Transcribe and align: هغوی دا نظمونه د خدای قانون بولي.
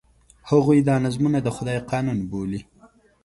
هغوی 0.49 0.79
دا 0.87 0.95
نظمونه 1.05 1.39
د 1.43 1.47
خدای 1.55 1.79
قانون 1.91 2.19
بولي. 2.31 2.61